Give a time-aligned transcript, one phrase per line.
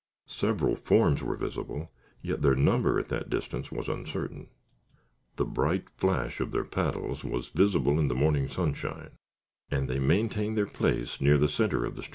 [0.25, 1.91] Several forms were visible,
[2.23, 4.47] yet their number, at that distance, was uncertain.
[5.35, 9.11] The bright flash of their paddles was visible in the morning sunshine,
[9.69, 12.09] and they maintained their place near the center of the stream.